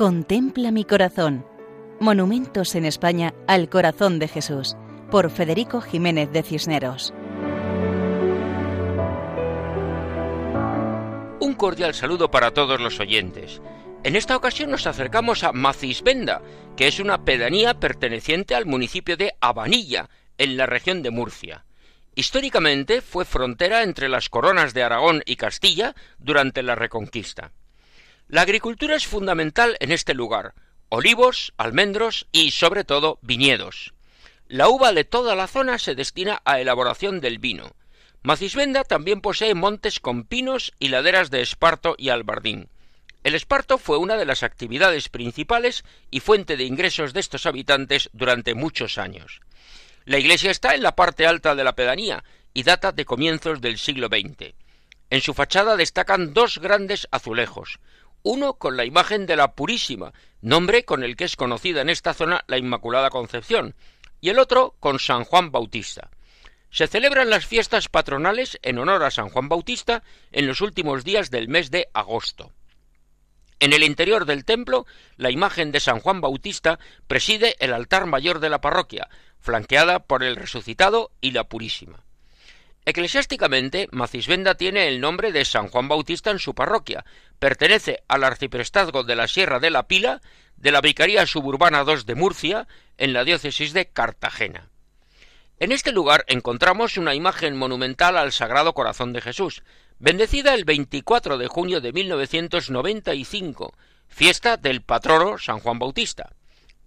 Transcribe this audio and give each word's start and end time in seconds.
Contempla 0.00 0.70
mi 0.70 0.86
corazón. 0.86 1.44
Monumentos 2.00 2.74
en 2.74 2.86
España 2.86 3.34
al 3.46 3.68
corazón 3.68 4.18
de 4.18 4.28
Jesús, 4.28 4.74
por 5.10 5.30
Federico 5.30 5.82
Jiménez 5.82 6.32
de 6.32 6.42
Cisneros. 6.42 7.12
Un 11.38 11.52
cordial 11.54 11.92
saludo 11.92 12.30
para 12.30 12.52
todos 12.52 12.80
los 12.80 12.98
oyentes. 12.98 13.60
En 14.02 14.16
esta 14.16 14.38
ocasión 14.38 14.70
nos 14.70 14.86
acercamos 14.86 15.44
a 15.44 15.52
Macisbenda, 15.52 16.40
que 16.78 16.86
es 16.86 16.98
una 16.98 17.22
pedanía 17.26 17.74
perteneciente 17.74 18.54
al 18.54 18.64
municipio 18.64 19.18
de 19.18 19.34
Abanilla, 19.42 20.08
en 20.38 20.56
la 20.56 20.64
región 20.64 21.02
de 21.02 21.10
Murcia. 21.10 21.66
Históricamente 22.14 23.02
fue 23.02 23.26
frontera 23.26 23.82
entre 23.82 24.08
las 24.08 24.30
coronas 24.30 24.72
de 24.72 24.82
Aragón 24.82 25.22
y 25.26 25.36
Castilla 25.36 25.94
durante 26.18 26.62
la 26.62 26.74
Reconquista. 26.74 27.52
La 28.30 28.42
agricultura 28.42 28.94
es 28.94 29.08
fundamental 29.08 29.76
en 29.80 29.90
este 29.90 30.14
lugar, 30.14 30.54
olivos, 30.88 31.52
almendros 31.56 32.28
y, 32.30 32.52
sobre 32.52 32.84
todo, 32.84 33.18
viñedos. 33.22 33.92
La 34.46 34.68
uva 34.68 34.92
de 34.92 35.02
toda 35.02 35.34
la 35.34 35.48
zona 35.48 35.80
se 35.80 35.96
destina 35.96 36.40
a 36.44 36.60
elaboración 36.60 37.20
del 37.20 37.40
vino. 37.40 37.72
Macisbenda 38.22 38.84
también 38.84 39.20
posee 39.20 39.54
montes 39.54 39.98
con 39.98 40.22
pinos 40.22 40.72
y 40.78 40.90
laderas 40.90 41.32
de 41.32 41.40
esparto 41.40 41.96
y 41.98 42.10
albardín. 42.10 42.68
El 43.24 43.34
esparto 43.34 43.78
fue 43.78 43.98
una 43.98 44.16
de 44.16 44.26
las 44.26 44.44
actividades 44.44 45.08
principales 45.08 45.82
y 46.12 46.20
fuente 46.20 46.56
de 46.56 46.62
ingresos 46.62 47.12
de 47.12 47.18
estos 47.18 47.46
habitantes 47.46 48.10
durante 48.12 48.54
muchos 48.54 48.96
años. 48.98 49.40
La 50.04 50.18
iglesia 50.18 50.52
está 50.52 50.76
en 50.76 50.84
la 50.84 50.94
parte 50.94 51.26
alta 51.26 51.56
de 51.56 51.64
la 51.64 51.74
pedanía 51.74 52.22
y 52.54 52.62
data 52.62 52.92
de 52.92 53.04
comienzos 53.04 53.60
del 53.60 53.76
siglo 53.76 54.06
XX. 54.06 54.54
En 55.10 55.20
su 55.20 55.34
fachada 55.34 55.76
destacan 55.76 56.32
dos 56.32 56.58
grandes 56.58 57.08
azulejos, 57.10 57.80
uno 58.22 58.54
con 58.54 58.76
la 58.76 58.84
imagen 58.84 59.26
de 59.26 59.36
la 59.36 59.54
Purísima, 59.54 60.12
nombre 60.40 60.84
con 60.84 61.02
el 61.02 61.16
que 61.16 61.24
es 61.24 61.36
conocida 61.36 61.80
en 61.80 61.90
esta 61.90 62.14
zona 62.14 62.44
la 62.46 62.58
Inmaculada 62.58 63.10
Concepción, 63.10 63.74
y 64.20 64.28
el 64.28 64.38
otro 64.38 64.74
con 64.80 64.98
San 64.98 65.24
Juan 65.24 65.50
Bautista. 65.50 66.10
Se 66.70 66.86
celebran 66.86 67.30
las 67.30 67.46
fiestas 67.46 67.88
patronales 67.88 68.58
en 68.62 68.78
honor 68.78 69.02
a 69.02 69.10
San 69.10 69.28
Juan 69.28 69.48
Bautista 69.48 70.02
en 70.30 70.46
los 70.46 70.60
últimos 70.60 71.04
días 71.04 71.30
del 71.30 71.48
mes 71.48 71.70
de 71.70 71.88
agosto. 71.92 72.52
En 73.58 73.72
el 73.72 73.82
interior 73.82 74.24
del 74.24 74.44
templo, 74.44 74.86
la 75.16 75.30
imagen 75.30 75.72
de 75.72 75.80
San 75.80 76.00
Juan 76.00 76.20
Bautista 76.20 76.78
preside 77.06 77.56
el 77.58 77.74
altar 77.74 78.06
mayor 78.06 78.40
de 78.40 78.48
la 78.48 78.60
parroquia, 78.60 79.08
flanqueada 79.38 79.98
por 80.00 80.22
el 80.22 80.36
resucitado 80.36 81.10
y 81.20 81.32
la 81.32 81.44
Purísima. 81.44 82.04
Eclesiásticamente, 82.84 83.88
Macisbenda 83.92 84.54
tiene 84.54 84.88
el 84.88 85.00
nombre 85.00 85.32
de 85.32 85.44
San 85.44 85.68
Juan 85.68 85.88
Bautista 85.88 86.30
en 86.30 86.38
su 86.38 86.54
parroquia, 86.54 87.04
pertenece 87.38 88.02
al 88.08 88.24
arciprestazgo 88.24 89.04
de 89.04 89.16
la 89.16 89.28
Sierra 89.28 89.60
de 89.60 89.70
la 89.70 89.86
Pila, 89.86 90.20
de 90.56 90.72
la 90.72 90.80
Vicaría 90.80 91.26
Suburbana 91.26 91.84
II 91.86 92.04
de 92.06 92.14
Murcia, 92.14 92.68
en 92.96 93.12
la 93.12 93.24
diócesis 93.24 93.72
de 93.72 93.88
Cartagena. 93.88 94.70
En 95.58 95.72
este 95.72 95.92
lugar 95.92 96.24
encontramos 96.26 96.96
una 96.96 97.14
imagen 97.14 97.56
monumental 97.56 98.16
al 98.16 98.32
Sagrado 98.32 98.72
Corazón 98.72 99.12
de 99.12 99.20
Jesús, 99.20 99.62
bendecida 99.98 100.54
el 100.54 100.64
24 100.64 101.36
de 101.36 101.48
junio 101.48 101.82
de 101.82 101.92
1995, 101.92 103.74
fiesta 104.08 104.56
del 104.56 104.80
patrono 104.80 105.36
San 105.36 105.60
Juan 105.60 105.78
Bautista. 105.78 106.30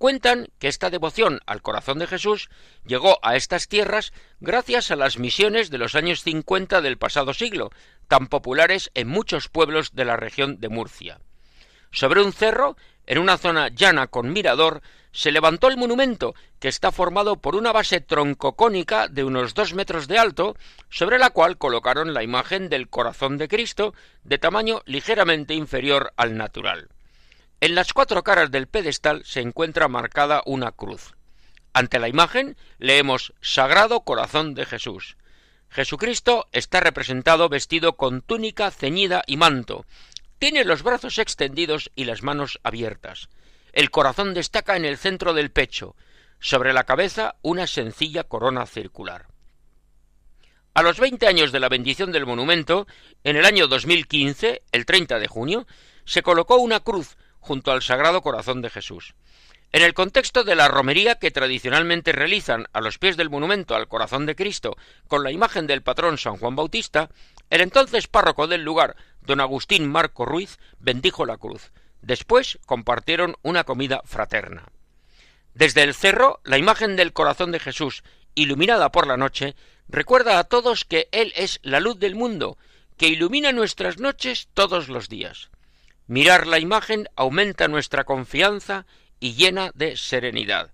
Cuentan 0.00 0.48
que 0.58 0.68
esta 0.68 0.88
devoción 0.88 1.40
al 1.44 1.60
corazón 1.60 1.98
de 1.98 2.06
Jesús 2.06 2.48
llegó 2.86 3.18
a 3.20 3.36
estas 3.36 3.68
tierras 3.68 4.14
gracias 4.40 4.90
a 4.90 4.96
las 4.96 5.18
misiones 5.18 5.68
de 5.68 5.76
los 5.76 5.94
años 5.94 6.22
50 6.22 6.80
del 6.80 6.96
pasado 6.96 7.34
siglo, 7.34 7.70
tan 8.08 8.28
populares 8.28 8.90
en 8.94 9.08
muchos 9.08 9.50
pueblos 9.50 9.94
de 9.94 10.06
la 10.06 10.16
región 10.16 10.58
de 10.58 10.70
Murcia. 10.70 11.20
Sobre 11.90 12.22
un 12.22 12.32
cerro, 12.32 12.78
en 13.04 13.18
una 13.18 13.36
zona 13.36 13.68
llana 13.68 14.06
con 14.06 14.32
mirador, 14.32 14.80
se 15.12 15.32
levantó 15.32 15.68
el 15.68 15.76
monumento, 15.76 16.34
que 16.60 16.68
está 16.68 16.92
formado 16.92 17.36
por 17.36 17.54
una 17.54 17.70
base 17.70 18.00
troncocónica 18.00 19.06
de 19.06 19.24
unos 19.24 19.52
dos 19.52 19.74
metros 19.74 20.08
de 20.08 20.16
alto, 20.16 20.56
sobre 20.88 21.18
la 21.18 21.28
cual 21.28 21.58
colocaron 21.58 22.14
la 22.14 22.22
imagen 22.22 22.70
del 22.70 22.88
corazón 22.88 23.36
de 23.36 23.48
Cristo, 23.48 23.92
de 24.24 24.38
tamaño 24.38 24.80
ligeramente 24.86 25.52
inferior 25.52 26.14
al 26.16 26.38
natural. 26.38 26.88
En 27.60 27.74
las 27.74 27.92
cuatro 27.92 28.22
caras 28.24 28.50
del 28.50 28.68
pedestal 28.68 29.22
se 29.26 29.40
encuentra 29.40 29.86
marcada 29.86 30.42
una 30.46 30.72
cruz. 30.72 31.14
Ante 31.74 31.98
la 31.98 32.08
imagen 32.08 32.56
leemos 32.78 33.34
Sagrado 33.42 34.00
Corazón 34.00 34.54
de 34.54 34.64
Jesús. 34.64 35.18
Jesucristo 35.68 36.48
está 36.52 36.80
representado 36.80 37.50
vestido 37.50 37.98
con 37.98 38.22
túnica 38.22 38.70
ceñida 38.70 39.22
y 39.26 39.36
manto. 39.36 39.84
Tiene 40.38 40.64
los 40.64 40.82
brazos 40.82 41.18
extendidos 41.18 41.90
y 41.94 42.04
las 42.04 42.22
manos 42.22 42.58
abiertas. 42.62 43.28
El 43.74 43.90
corazón 43.90 44.32
destaca 44.32 44.76
en 44.76 44.86
el 44.86 44.96
centro 44.96 45.34
del 45.34 45.50
pecho. 45.50 45.94
Sobre 46.40 46.72
la 46.72 46.84
cabeza 46.84 47.36
una 47.42 47.66
sencilla 47.66 48.24
corona 48.24 48.64
circular. 48.64 49.26
A 50.72 50.82
los 50.82 50.98
veinte 50.98 51.26
años 51.26 51.52
de 51.52 51.60
la 51.60 51.68
bendición 51.68 52.10
del 52.10 52.24
monumento, 52.24 52.86
en 53.22 53.36
el 53.36 53.44
año 53.44 53.68
2015, 53.68 54.62
el 54.72 54.86
30 54.86 55.18
de 55.18 55.28
junio, 55.28 55.66
se 56.06 56.22
colocó 56.22 56.56
una 56.56 56.80
cruz 56.80 57.18
junto 57.40 57.72
al 57.72 57.82
Sagrado 57.82 58.22
Corazón 58.22 58.62
de 58.62 58.70
Jesús. 58.70 59.14
En 59.72 59.82
el 59.82 59.94
contexto 59.94 60.42
de 60.42 60.56
la 60.56 60.68
romería 60.68 61.16
que 61.16 61.30
tradicionalmente 61.30 62.12
realizan 62.12 62.66
a 62.72 62.80
los 62.80 62.98
pies 62.98 63.16
del 63.16 63.30
monumento 63.30 63.76
al 63.76 63.86
Corazón 63.86 64.26
de 64.26 64.34
Cristo 64.34 64.76
con 65.06 65.22
la 65.22 65.30
imagen 65.30 65.66
del 65.66 65.82
patrón 65.82 66.18
San 66.18 66.36
Juan 66.38 66.56
Bautista, 66.56 67.08
el 67.50 67.60
entonces 67.60 68.08
párroco 68.08 68.48
del 68.48 68.64
lugar, 68.64 68.96
don 69.20 69.40
Agustín 69.40 69.88
Marco 69.88 70.24
Ruiz, 70.24 70.58
bendijo 70.80 71.24
la 71.24 71.36
cruz. 71.36 71.70
Después 72.02 72.58
compartieron 72.66 73.36
una 73.42 73.62
comida 73.62 74.02
fraterna. 74.04 74.66
Desde 75.54 75.82
el 75.82 75.94
cerro, 75.94 76.40
la 76.44 76.58
imagen 76.58 76.96
del 76.96 77.12
corazón 77.12 77.52
de 77.52 77.60
Jesús, 77.60 78.02
iluminada 78.34 78.90
por 78.90 79.06
la 79.06 79.16
noche, 79.16 79.54
recuerda 79.88 80.38
a 80.38 80.44
todos 80.44 80.84
que 80.84 81.08
Él 81.12 81.32
es 81.36 81.60
la 81.62 81.80
luz 81.80 81.98
del 81.98 82.14
mundo, 82.14 82.58
que 82.96 83.08
ilumina 83.08 83.52
nuestras 83.52 83.98
noches 83.98 84.48
todos 84.52 84.88
los 84.88 85.08
días. 85.08 85.50
Mirar 86.10 86.46
la 86.48 86.58
imagen 86.58 87.08
aumenta 87.14 87.68
nuestra 87.68 88.02
confianza 88.02 88.84
y 89.20 89.34
llena 89.34 89.70
de 89.76 89.96
serenidad. 89.96 90.72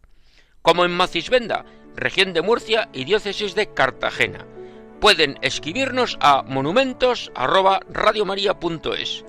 Como 0.62 0.86
en 0.86 0.92
Macisbenda, 0.92 1.66
región 1.94 2.32
de 2.32 2.41
Murcia 2.41 2.88
y 2.94 3.04
diócesis 3.04 3.54
de 3.54 3.75
Cartagena. 3.75 4.46
Pueden 4.98 5.36
escribirnos 5.42 6.16
a 6.22 6.42
monumentos@radiomaria.es. 6.42 9.26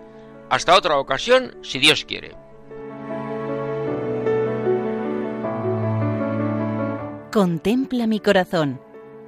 Hasta 0.49 0.77
otra 0.77 0.97
ocasión, 0.97 1.57
si 1.61 1.77
Dios 1.77 2.05
quiere. 2.05 2.37
Contempla 7.33 8.07
mi 8.07 8.21
corazón. 8.21 8.79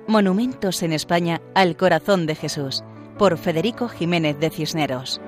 Monumentos 0.07 0.81
en 0.81 0.94
España 0.94 1.41
al 1.56 1.75
corazón 1.75 2.25
de 2.25 2.35
Jesús, 2.35 2.85
por 3.18 3.38
Federico 3.38 3.89
Jiménez 3.89 4.39
de 4.39 4.50
Cisneros. 4.50 5.19